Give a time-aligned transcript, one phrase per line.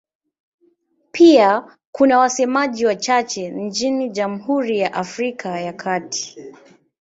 [1.11, 6.53] Pia kuna wasemaji wachache nchini Jamhuri ya Afrika ya Kati.